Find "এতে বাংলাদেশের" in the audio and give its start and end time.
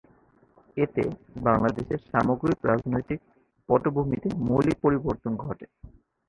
0.77-1.99